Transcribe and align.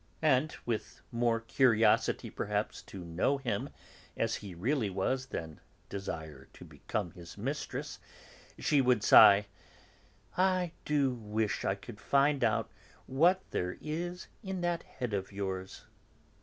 and, 0.23 0.55
with 0.65 1.01
more 1.11 1.39
curiosity 1.39 2.31
perhaps 2.31 2.81
to 2.81 3.05
know 3.05 3.37
him 3.37 3.69
as 4.17 4.37
he 4.37 4.55
really 4.55 4.89
was 4.89 5.27
than 5.27 5.59
desire 5.89 6.47
to 6.53 6.65
become 6.65 7.11
his 7.11 7.37
mistress, 7.37 7.99
she 8.57 8.81
would 8.81 9.03
sigh: 9.03 9.45
"I 10.35 10.71
do 10.85 11.13
wish 11.13 11.63
I 11.63 11.75
could 11.75 12.01
find 12.01 12.43
out 12.43 12.71
what 13.05 13.43
there 13.51 13.77
is 13.79 14.27
in 14.41 14.61
that 14.61 14.81
head 14.81 15.13
of 15.13 15.31
yours!" 15.31 15.83